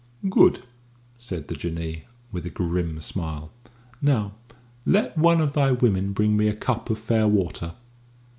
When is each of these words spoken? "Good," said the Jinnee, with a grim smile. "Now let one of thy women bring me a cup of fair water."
"Good," 0.31 0.63
said 1.19 1.47
the 1.47 1.53
Jinnee, 1.53 2.05
with 2.31 2.43
a 2.47 2.49
grim 2.49 2.99
smile. 2.99 3.51
"Now 4.01 4.31
let 4.83 5.15
one 5.15 5.39
of 5.39 5.53
thy 5.53 5.73
women 5.73 6.11
bring 6.11 6.35
me 6.35 6.47
a 6.47 6.55
cup 6.55 6.89
of 6.89 6.97
fair 6.97 7.27
water." 7.27 7.75